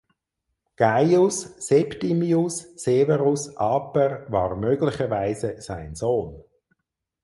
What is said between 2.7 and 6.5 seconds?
Severus Aper war möglicherweise sein Sohn.